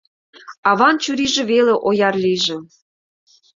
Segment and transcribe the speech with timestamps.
[0.69, 2.57] Аван чурийже веле ояр лийже.